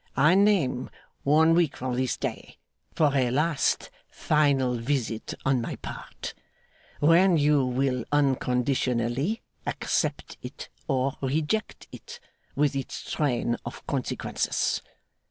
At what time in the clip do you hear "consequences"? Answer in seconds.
13.85-14.81